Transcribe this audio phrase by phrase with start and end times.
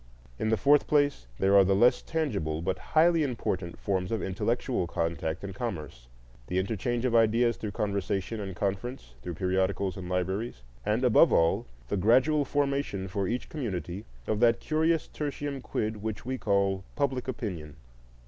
[0.39, 4.87] In the fourth place there are the less tangible but highly important forms of intellectual
[4.87, 6.07] contact and commerce,
[6.47, 11.67] the interchange of ideas through conversation and conference, through periodicals and libraries; and, above all,
[11.89, 17.27] the gradual formation for each community of that curious tertium quid which we call public
[17.27, 17.75] opinion.